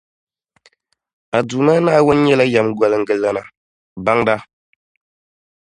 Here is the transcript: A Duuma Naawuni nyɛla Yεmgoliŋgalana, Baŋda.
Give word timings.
A 1.37 1.39
Duuma 1.47 1.73
Naawuni 1.83 2.21
nyɛla 2.23 2.45
Yεmgoliŋgalana, 2.53 3.41
Baŋda. 4.05 4.35